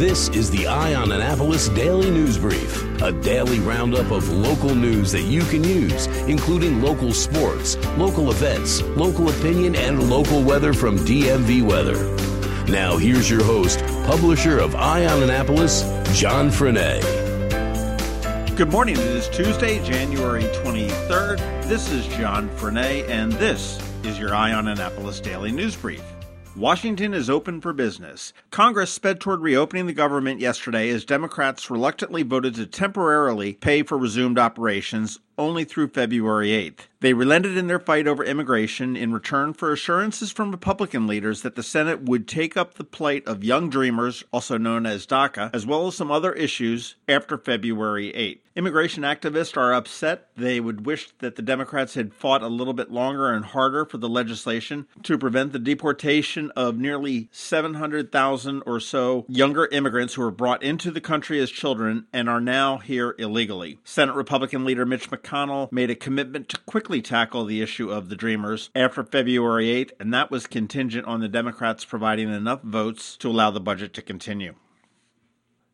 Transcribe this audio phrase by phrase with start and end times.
[0.00, 5.12] This is the Eye on Annapolis Daily News Brief, a daily roundup of local news
[5.12, 10.96] that you can use, including local sports, local events, local opinion, and local weather from
[11.00, 11.98] DMV Weather.
[12.72, 15.82] Now, here's your host, publisher of Eye on Annapolis,
[16.18, 17.02] John Frenaye.
[18.56, 18.96] Good morning.
[18.96, 21.36] It is Tuesday, January 23rd.
[21.64, 26.09] This is John Frenaye, and this is your Eye on Annapolis Daily News Brief.
[26.56, 28.32] Washington is open for business.
[28.50, 33.96] Congress sped toward reopening the government yesterday as Democrats reluctantly voted to temporarily pay for
[33.96, 36.86] resumed operations only through February 8th.
[37.00, 41.54] They relented in their fight over immigration in return for assurances from Republican leaders that
[41.54, 45.64] the Senate would take up the plight of young dreamers, also known as DACA, as
[45.64, 48.40] well as some other issues after February 8th.
[48.56, 50.28] Immigration activists are upset.
[50.36, 53.96] They would wish that the Democrats had fought a little bit longer and harder for
[53.96, 60.30] the legislation to prevent the deportation of nearly 700,000 or so younger immigrants who were
[60.30, 63.78] brought into the country as children and are now here illegally.
[63.84, 65.29] Senate Republican leader Mitch McConnell
[65.70, 70.12] made a commitment to quickly tackle the issue of the Dreamers after February 8th, and
[70.12, 74.54] that was contingent on the Democrats providing enough votes to allow the budget to continue.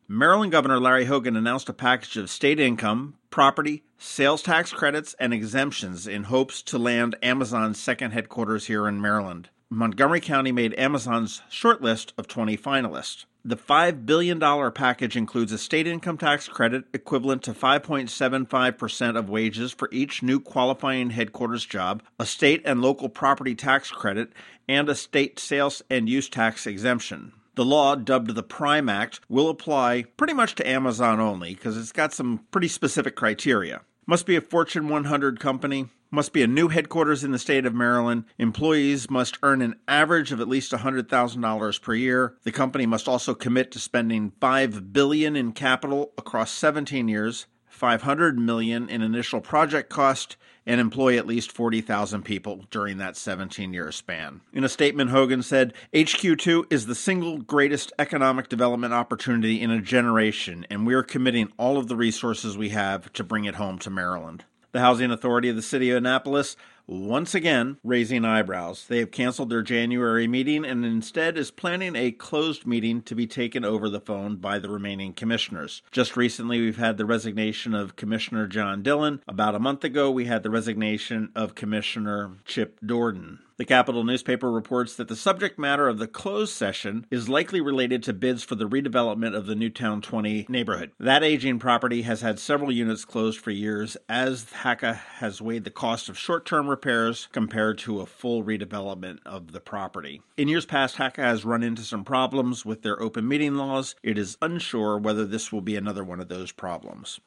[0.07, 5.33] Maryland Governor Larry Hogan announced a package of state income, property, sales tax credits, and
[5.33, 9.49] exemptions in hopes to land Amazon's second headquarters here in Maryland.
[9.69, 13.25] Montgomery County made Amazon's shortlist of 20 finalists.
[13.47, 14.41] The $5 billion
[14.73, 20.41] package includes a state income tax credit equivalent to 5.75% of wages for each new
[20.41, 24.33] qualifying headquarters job, a state and local property tax credit,
[24.67, 27.31] and a state sales and use tax exemption.
[27.55, 31.93] The law, dubbed the Prime Act, will apply pretty much to Amazon only because it's
[31.93, 33.79] got some pretty specific criteria.
[34.09, 37.75] Must be a Fortune 100 company, must be a new headquarters in the state of
[37.75, 38.23] Maryland.
[38.37, 42.37] Employees must earn an average of at least $100,000 per year.
[42.43, 48.39] The company must also commit to spending 5 billion in capital across 17 years, 500
[48.39, 53.91] million in initial project cost, and employ at least 40,000 people during that 17 year
[53.91, 54.41] span.
[54.51, 59.79] In a statement, Hogan said HQ2 is the single greatest economic development opportunity in a
[59.79, 63.77] generation, and we are committing all of the resources we have to bring it home
[63.79, 64.43] to Maryland.
[64.71, 68.85] The Housing Authority of the City of Annapolis once again raising eyebrows.
[68.87, 73.27] They have canceled their January meeting and instead is planning a closed meeting to be
[73.27, 75.81] taken over the phone by the remaining commissioners.
[75.91, 79.21] Just recently, we've had the resignation of Commissioner John Dillon.
[79.27, 83.39] About a month ago, we had the resignation of Commissioner Chip Dordan.
[83.57, 88.03] The Capital newspaper reports that the subject matter of the closed session is likely related
[88.03, 90.91] to bids for the redevelopment of the Newtowne 20 neighborhood.
[90.99, 95.71] That aging property has had several units closed for years as HACA has weighed the
[95.71, 100.21] cost of short term repairs compared to a full redevelopment of the property.
[100.37, 103.95] In years past, HACA has run into some problems with their open meeting laws.
[104.03, 107.19] It is unsure whether this will be another one of those problems.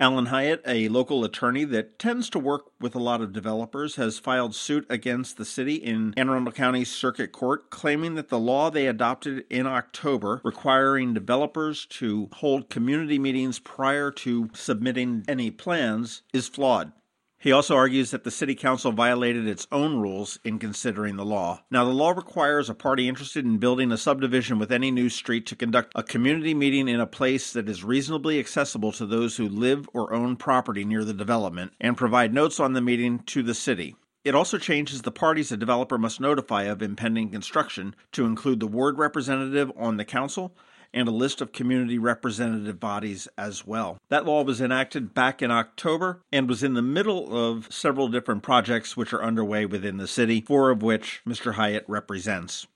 [0.00, 4.18] Alan Hyatt, a local attorney that tends to work with a lot of developers, has
[4.18, 8.70] filed suit against the city in Anne Arundel County Circuit Court, claiming that the law
[8.70, 16.22] they adopted in October requiring developers to hold community meetings prior to submitting any plans
[16.32, 16.92] is flawed.
[17.44, 21.62] He also argues that the City Council violated its own rules in considering the law.
[21.70, 25.44] Now, the law requires a party interested in building a subdivision with any new street
[25.48, 29.46] to conduct a community meeting in a place that is reasonably accessible to those who
[29.46, 33.52] live or own property near the development and provide notes on the meeting to the
[33.52, 33.94] city.
[34.24, 38.66] It also changes the parties a developer must notify of impending construction to include the
[38.66, 40.56] ward representative on the council
[40.94, 43.98] and a list of community representative bodies as well.
[44.08, 48.42] That law was enacted back in October and was in the middle of several different
[48.42, 51.54] projects which are underway within the city, four of which Mr.
[51.54, 52.66] Hyatt represents.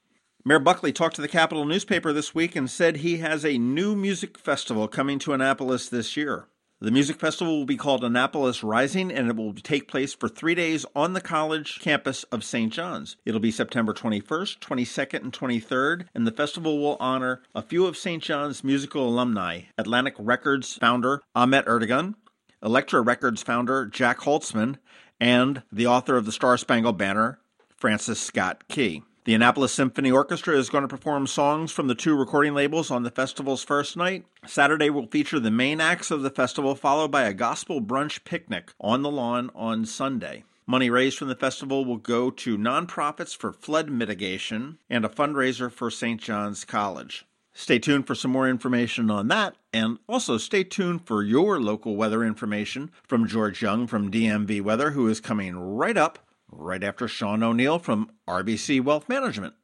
[0.44, 3.94] Mayor Buckley talked to the Capital newspaper this week and said he has a new
[3.94, 6.46] music festival coming to Annapolis this year.
[6.80, 10.54] The music festival will be called Annapolis Rising and it will take place for three
[10.54, 12.72] days on the college campus of St.
[12.72, 13.16] John's.
[13.24, 17.96] It'll be September 21st, 22nd, and 23rd, and the festival will honor a few of
[17.96, 18.22] St.
[18.22, 22.14] John's musical alumni Atlantic Records founder Ahmet Ertegun,
[22.62, 24.76] Elektra Records founder Jac Holzman,
[25.18, 27.40] and the author of the Star Spangled Banner,
[27.76, 29.02] Francis Scott Key.
[29.24, 33.02] The Annapolis Symphony Orchestra is going to perform songs from the two recording labels on
[33.02, 34.24] the festival's first night.
[34.46, 38.72] Saturday will feature the main acts of the festival, followed by a gospel brunch picnic
[38.80, 40.44] on the lawn on Sunday.
[40.66, 45.70] Money raised from the festival will go to nonprofits for flood mitigation and a fundraiser
[45.70, 46.20] for St.
[46.20, 47.26] John's College.
[47.52, 51.96] Stay tuned for some more information on that, and also stay tuned for your local
[51.96, 56.20] weather information from George Young from DMV Weather, who is coming right up
[56.50, 59.54] right after Sean O'Neill from RBC Wealth Management.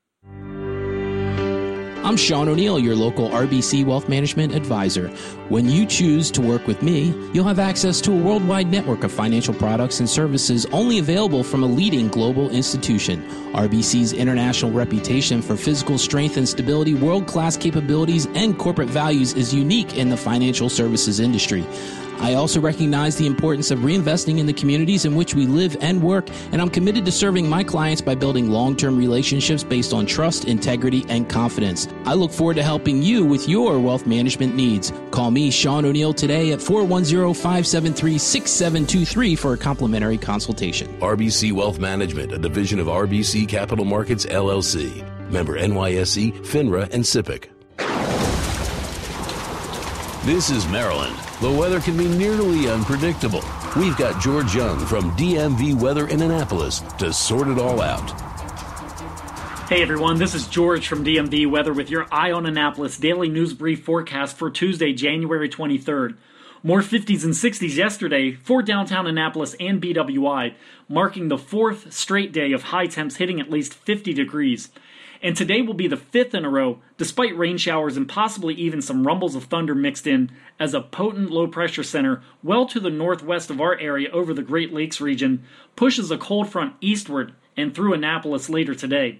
[2.04, 5.08] I'm Sean O'Neill, your local RBC Wealth Management Advisor.
[5.48, 9.10] When you choose to work with me, you'll have access to a worldwide network of
[9.10, 13.26] financial products and services only available from a leading global institution.
[13.54, 19.54] RBC's international reputation for physical strength and stability, world class capabilities, and corporate values is
[19.54, 21.64] unique in the financial services industry.
[22.20, 26.02] I also recognize the importance of reinvesting in the communities in which we live and
[26.02, 30.06] work, and I'm committed to serving my clients by building long term relationships based on
[30.06, 31.88] trust, integrity, and confidence.
[32.04, 34.92] I look forward to helping you with your wealth management needs.
[35.10, 40.88] Call me, Sean O'Neill, today at 410 573 6723 for a complimentary consultation.
[41.00, 45.04] RBC Wealth Management, a division of RBC Capital Markets, LLC.
[45.30, 47.53] Member NYSE, FINRA, and SIPC.
[50.24, 51.14] This is Maryland.
[51.42, 53.44] The weather can be nearly unpredictable.
[53.76, 58.08] We've got George Young from DMV Weather in Annapolis to sort it all out.
[59.68, 63.52] Hey everyone, this is George from DMV Weather with your Eye on Annapolis daily news
[63.52, 66.16] brief forecast for Tuesday, January 23rd.
[66.62, 70.54] More 50s and 60s yesterday for downtown Annapolis and BWI,
[70.88, 74.70] marking the fourth straight day of high temps hitting at least 50 degrees
[75.24, 78.82] and today will be the fifth in a row, despite rain showers and possibly even
[78.82, 80.30] some rumbles of thunder mixed in,
[80.60, 84.42] as a potent low pressure center well to the northwest of our area over the
[84.42, 85.42] Great Lakes region
[85.76, 89.18] pushes a cold front eastward and through Annapolis later today.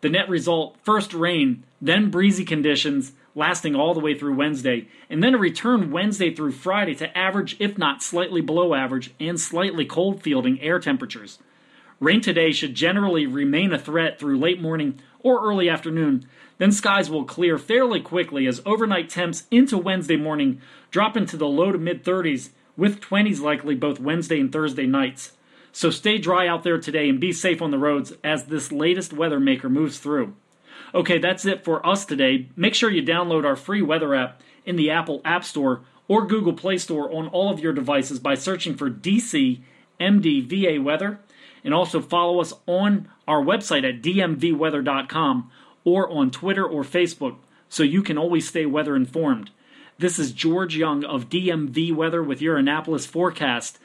[0.00, 5.22] The net result first rain, then breezy conditions lasting all the way through Wednesday, and
[5.22, 9.84] then a return Wednesday through Friday to average, if not slightly below average, and slightly
[9.84, 11.38] cold fielding air temperatures.
[12.00, 16.24] Rain today should generally remain a threat through late morning or early afternoon.
[16.58, 20.60] Then skies will clear fairly quickly as overnight temps into Wednesday morning
[20.92, 25.32] drop into the low to mid 30s, with 20s likely both Wednesday and Thursday nights.
[25.72, 29.12] So stay dry out there today and be safe on the roads as this latest
[29.12, 30.36] weather maker moves through.
[30.94, 32.48] Okay, that's it for us today.
[32.54, 36.52] Make sure you download our free weather app in the Apple App Store or Google
[36.52, 39.60] Play Store on all of your devices by searching for DC
[40.00, 41.18] MDVA Weather
[41.66, 45.50] and also follow us on our website at dmvweather.com
[45.84, 49.50] or on Twitter or Facebook so you can always stay weather informed.
[49.98, 53.80] This is George Young of DMV Weather with your Annapolis forecast.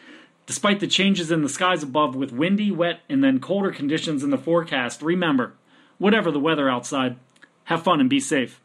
[0.46, 4.30] Despite the changes in the skies above with windy, wet, and then colder conditions in
[4.30, 5.54] the forecast, remember,
[5.98, 7.16] whatever the weather outside,
[7.64, 8.62] have fun and be safe.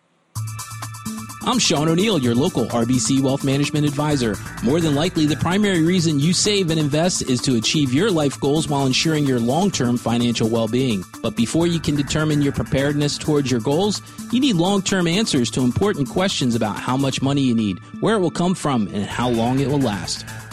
[1.49, 4.35] I'm Sean O'Neill, your local RBC Wealth Management Advisor.
[4.65, 8.41] More than likely, the primary reason you save and invest is to achieve your life
[8.41, 11.05] goals while ensuring your long term financial well being.
[11.23, 14.03] But before you can determine your preparedness towards your goals,
[14.33, 18.17] you need long term answers to important questions about how much money you need, where
[18.17, 20.27] it will come from, and how long it will last.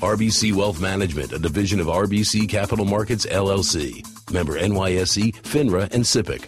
[0.00, 4.04] RBC Wealth Management, a division of RBC Capital Markets, LLC.
[4.32, 6.46] Member NYSE, FINRA, and SIPC.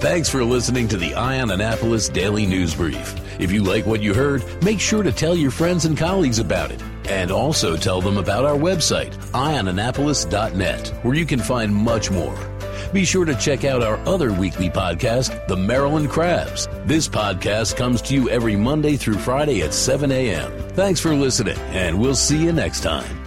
[0.00, 3.14] Thanks for listening to the Eye on Annapolis Daily News Brief.
[3.40, 6.70] If you like what you heard, make sure to tell your friends and colleagues about
[6.70, 6.82] it.
[7.08, 12.36] And also tell them about our website, eyeonannapolis.net, where you can find much more.
[12.92, 16.68] Be sure to check out our other weekly podcast, The Maryland Crabs.
[16.84, 20.50] This podcast comes to you every Monday through Friday at 7 a.m.
[20.70, 23.25] Thanks for listening, and we'll see you next time.